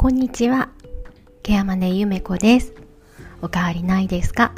[0.00, 0.68] こんにちは。
[1.42, 2.72] ケアマネゆめこです。
[3.42, 4.52] おかわりないですか？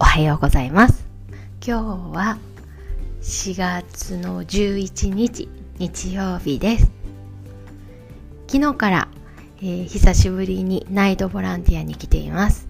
[0.00, 1.06] おはようございます。
[1.64, 2.38] 今日は
[3.22, 5.48] 4月の11日
[5.78, 6.90] 日曜日です。
[8.48, 9.08] 昨日から、
[9.58, 12.66] えー、久しぶりにナイトボランティアに来ています。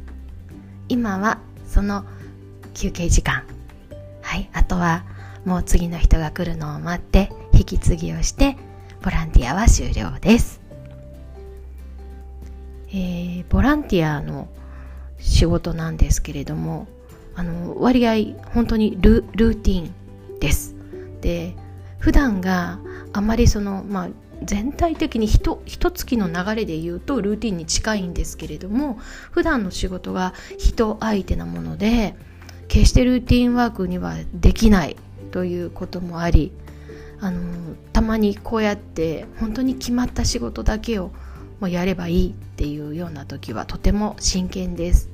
[0.90, 2.04] 今はその
[2.74, 3.44] 休憩時間。
[4.20, 5.06] はい、あとは
[5.46, 8.58] もう次の人が来るのを待って引き継ぎをして
[9.02, 10.60] ボランティアは終了です、
[12.88, 14.48] えー、ボランティアの
[15.18, 16.86] 仕事なんですけれども
[17.34, 19.94] あの割合本当にルルーティン
[20.40, 20.74] です。
[21.20, 21.54] で
[21.98, 22.78] 普段が
[23.12, 24.08] あまりそのまあ
[24.42, 28.98] 全体的にひと月の流れで言うとルーティンに近いんですけれども
[29.30, 32.14] 普段の仕事が人相手なもので
[32.68, 34.96] 決してルーティンワークにはできない
[35.32, 36.52] ということもあり
[37.20, 37.40] あの
[37.92, 41.10] たまにこうやって本当に決まった仕事だけを
[41.60, 45.10] もうやればいいっていうような時はとても真剣です。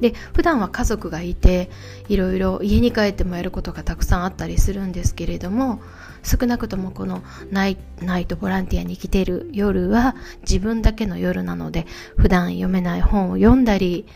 [0.00, 1.70] で普段は家族がいて
[2.08, 5.80] いろいろ家に帰ってもやることがたくさんあったりするんですけれども
[6.22, 11.86] 少なくともこのナイナイトボランティアに来てる夜は自分だけの夜なので
[12.16, 14.06] 普段読めない本を読んだり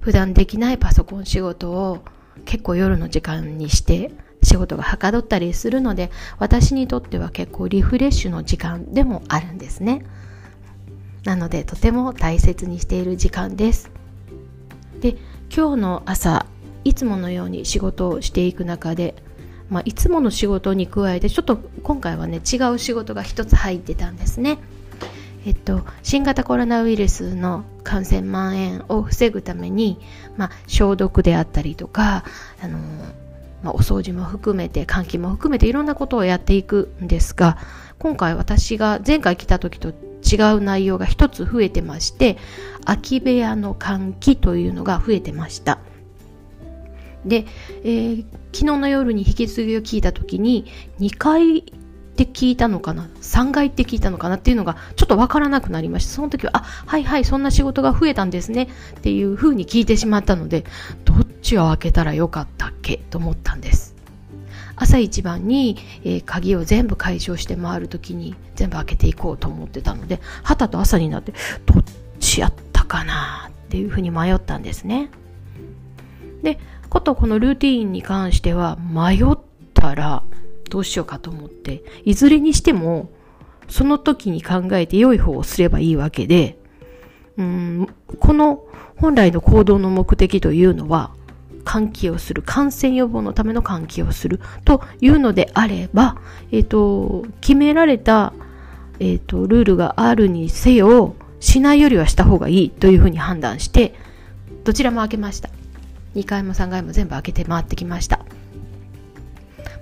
[0.00, 2.04] 普段できないパソコン仕事を
[2.44, 4.12] 結構夜の時間にして
[4.48, 10.04] 仕事がはかどったりするので私にとっては結構リフレッシュの時間でもあるんですね。
[11.24, 13.90] なのでとても大切にしている時間です。
[15.00, 15.16] で
[15.54, 16.46] 今日の朝
[16.84, 19.14] いつものように仕事をしていく中で、
[19.68, 24.58] まあ、いつもの仕事に加えてちょっと今回はね違う仕事が一つ入ってたんですね。
[25.44, 29.98] えっと、新型コロナウイルスの感染蔓延を防ぐために、
[30.36, 32.24] まあ、消毒であったりとか、
[32.62, 32.78] あの
[33.62, 37.58] まあ、お掃除も含めて換気も含めていろんなことをやっていくんですが
[37.98, 42.38] 今回私が前回来た時と違う内容が一つ増えてまして
[42.84, 45.78] 空き部屋の換気というのが増えてました。
[47.24, 47.46] で、
[47.82, 50.66] えー、昨日の夜に引き継ぎを聞いた時に
[51.00, 51.62] 2回っ
[52.18, 54.36] て聞いたのかな？3階って聞いたのかな？
[54.36, 56.12] っていうのがちょっとわからなくなりました。
[56.12, 58.68] その時はあはいはいそんな仕事が増えたんですね
[58.98, 60.64] っていうふうに聞いてしまったので
[61.38, 63.94] どっちを開けたらよかったっけと思ったんです。
[64.74, 71.32] 朝一番に、えー、鍵を全部解消して回る時に全部開けていこうと思ってたのではたと朝になって
[71.66, 71.84] どっ
[72.20, 75.10] ちやったかなっていうふうに迷ったんですね。
[76.42, 79.38] でことこのルーティーンに関しては迷っ
[79.74, 80.22] たら
[80.68, 83.10] どうしようかと思って、いずれにしても、
[83.68, 86.58] その時に考えて良い方をすればいいわけで、
[87.36, 87.88] うん、
[88.18, 88.64] この
[88.96, 91.14] 本来の行動の目的というのは、
[91.68, 96.16] 換気をする、感染予防のための換気をするというのであれば、
[96.50, 98.32] えっ、ー、と、決められた、
[99.00, 103.94] えっ、ー、と、ルールがあるにせよ、しないよりはした方がいいというふうに判断して、
[104.64, 105.50] どちらも開けました。
[106.14, 108.20] 2回も3回も全部開けて回ってきました。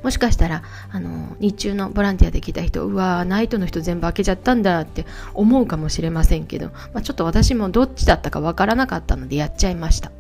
[0.02, 5.04] もしかしたらあの日中のボランティアで来た人うわーナイトの人全部開けちゃったんだって
[5.34, 10.12] 思うかもしれませんけど、まあ、ちょっと私もどっちだったかわからなかったのでやっちゃいました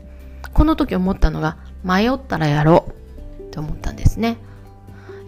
[0.52, 3.52] この時思ったのが迷ったらやろう。
[3.52, 4.38] と思ったんですね。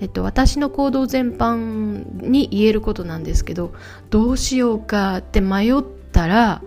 [0.00, 3.72] えっと、私の行動全般に言えることなんですけど
[4.10, 5.18] どうしようか。
[5.18, 6.62] って迷ったら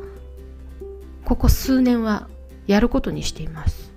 [1.24, 2.28] ここ数年は
[2.68, 3.92] やることにしています。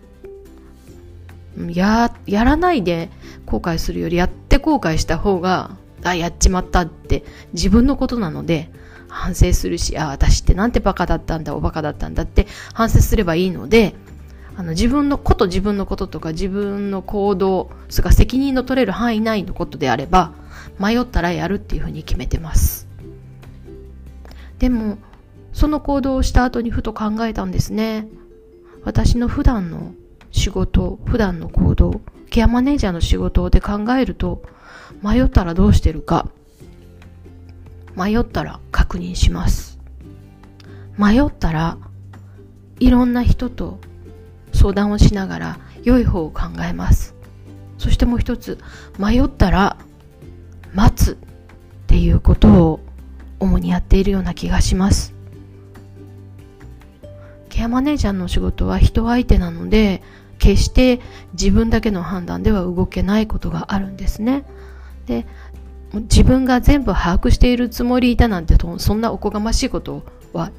[1.68, 3.10] ややらないで
[3.46, 8.70] 後悔するよりやって後悔した方があやっちまったって自分のことなので
[9.08, 13.94] 反省するしあ私ってなんてバカだったんだおバカだったんだって反省すればいいので
[14.56, 20.32] あの自分のこと自分のこととか自分の行動それから責任の取れる範囲内のことであれば
[20.78, 22.86] 迷ったらやるっていうふうに決めてます
[24.58, 24.98] でも
[25.52, 28.06] その行動をした後にふと考えたんですね
[28.84, 29.94] 私の普段の
[30.30, 34.42] 仕事、普段の行動、ケアマネージャーの仕事で考えると、
[35.00, 36.28] 迷ったらどうしてるか、
[37.96, 39.78] 迷ったら確認します。
[40.98, 41.78] 迷ったら、
[42.80, 43.78] いろんな人と
[44.64, 47.14] 相談をしながら良い方を考えます。
[47.76, 48.58] そしてもう一つ、
[48.98, 49.76] 迷ったら、
[50.72, 51.16] 待つっ
[51.86, 52.80] ていうことを
[53.40, 55.12] 主にやっているような気がします。
[57.50, 60.02] ケアマネージャーの仕事は人相手なので
[60.38, 61.00] 決して
[61.34, 64.44] 自分だけの判断では動けないことがあるんですね。
[65.06, 65.26] で
[65.92, 70.50] 自分が全部把握しているつもりだなんてそんなおこがましいことは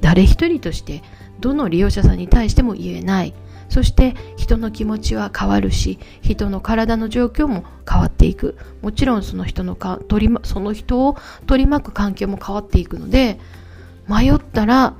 [0.00, 1.02] 誰一人として
[1.40, 3.34] どの利用者さんに対しても言えない。
[3.68, 8.56] そして人の気持ちは変わるし人の体の状況も変わっていく。
[8.82, 11.16] もちろんその人のか取り、ま、その人を
[11.46, 13.38] 取り巻く環境も変わっていくので
[14.08, 14.94] 迷ったら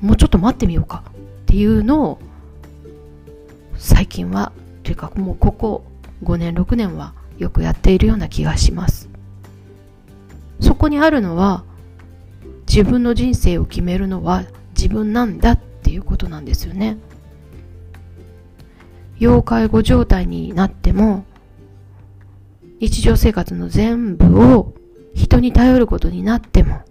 [0.00, 1.04] もうちょっと待ってみようか。
[1.06, 2.18] っていうのを
[3.76, 4.52] 最近は
[4.82, 5.84] というかもうここ
[6.24, 9.08] 5年6年はよくやっているような気がします。
[10.60, 11.64] そこにあるのは
[12.66, 14.44] 自分の人生を決めるのは
[14.78, 16.96] 自分なんだっていうことなんですよね。
[19.18, 21.24] 要介護状態になっても
[22.78, 24.72] 日常生活の全部を
[25.14, 26.82] 人に頼ることになっても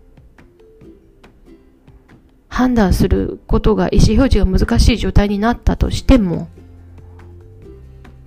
[2.49, 6.49] 判断することが意思表示が難しい状態になったとしても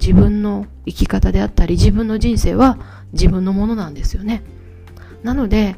[0.00, 2.78] 自分の生き方であったり自分の人生は
[3.12, 4.42] 自分のものなんですよね。
[5.22, 5.76] なので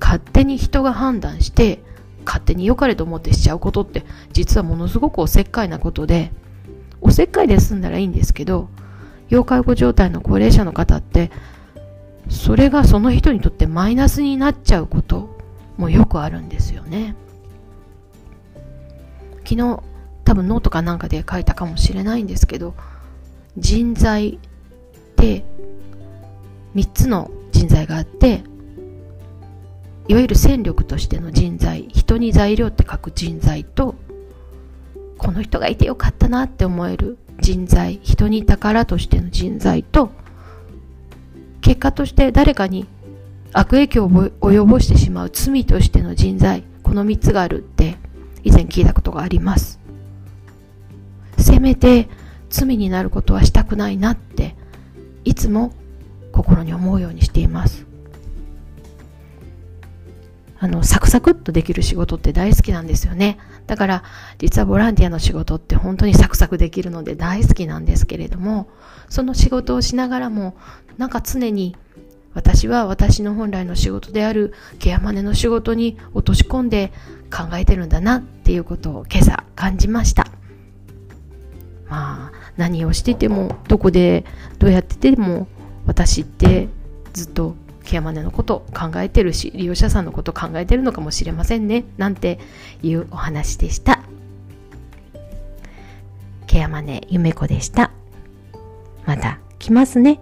[0.00, 1.82] 勝手に人が判断して
[2.28, 4.04] 勝手に良かれと思ってしちゃうことって
[4.34, 6.30] 実はものすごくおせっかいなことで
[7.00, 8.68] おせっかいで済んだらいいんですけど
[9.30, 11.30] 要介護状態の高齢者の方って
[12.28, 15.38] それがその人にとってマイナスになっちゃうこと
[15.78, 17.16] もよくあるんですよね。
[19.44, 19.82] 昨日
[20.24, 22.74] 多分ノートかなんかで書いたかもしれないんですけど
[23.56, 24.38] 人材っ
[25.16, 25.44] て
[26.74, 28.42] 3つの人材があって
[30.08, 33.94] いわゆる戦力としての人材人に材料って書く人材と
[35.18, 40.10] この人がいてよかったなって思える人材人に宝としての人材と
[41.60, 42.86] 結果として誰かに
[43.52, 47.96] 悪影響を及ぼしてしまう罪としての人材この3つがあるって
[48.44, 49.78] 以前聞いたことがあります。
[51.36, 52.08] せめて
[52.50, 54.54] 罪になることはしたくないなって
[55.24, 55.72] いつも
[56.32, 57.87] 心に思うようにしています。
[60.60, 63.38] あの、サクサクっとできる仕事って大好きなんですよね。
[63.66, 64.02] だから、
[64.38, 68.68] 実はボランティアの仕事って本当にサクサクできるので大好きなんですけれども、
[69.08, 70.56] その仕事をしながらも、
[70.96, 71.76] なんか常に
[72.34, 76.92] 私は私の本来の仕事であるケアマネの仕事に落とし込んで
[77.34, 80.26] 考えてるんだなっていうことを今朝感じました。
[81.88, 84.24] まあ、何をしてても、どこで
[84.58, 85.46] どうやってても、
[85.86, 86.68] 私って
[87.12, 87.54] ずっと
[87.88, 91.84] ケアマネのこと考えてるし利用者さんのこと考えてるのかもしれませんね。
[91.96, 92.38] なんて
[92.82, 94.02] いうお話でした。
[96.46, 97.90] ケアマネゆめこでした。
[99.06, 100.20] また来ますね。